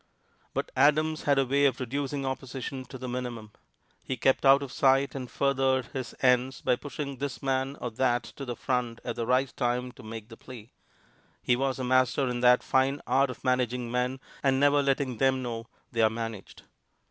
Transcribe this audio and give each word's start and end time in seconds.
But 0.55 0.71
Adams 0.75 1.25
had 1.25 1.37
a 1.37 1.45
way 1.45 1.65
of 1.65 1.79
reducing 1.79 2.25
opposition 2.25 2.85
to 2.85 2.97
the 2.97 3.07
minimum. 3.07 3.51
He 4.03 4.17
kept 4.17 4.47
out 4.47 4.63
of 4.63 4.71
sight 4.71 5.13
and 5.13 5.29
furthered 5.29 5.89
his 5.93 6.15
ends 6.23 6.59
by 6.59 6.75
pushing 6.77 7.17
this 7.17 7.43
man 7.43 7.77
or 7.79 7.91
that 7.91 8.23
to 8.23 8.43
the 8.43 8.55
front 8.55 8.99
at 9.03 9.15
the 9.15 9.27
right 9.27 9.55
time 9.55 9.91
to 9.91 10.01
make 10.01 10.29
the 10.29 10.37
plea. 10.37 10.71
He 11.43 11.55
was 11.55 11.77
a 11.77 11.83
master 11.83 12.27
in 12.29 12.39
that 12.39 12.63
fine 12.63 12.99
art 13.05 13.29
of 13.29 13.43
managing 13.43 13.91
men 13.91 14.19
and 14.41 14.59
never 14.59 14.81
letting 14.81 15.17
them 15.17 15.43
know 15.43 15.67
they 15.91 16.01
are 16.01 16.09
managed. 16.09 16.63